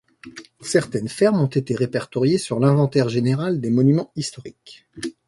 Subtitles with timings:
[0.63, 4.87] Certaines fermes ont été répertoriées sur l'inventaire général des Monuments historiques.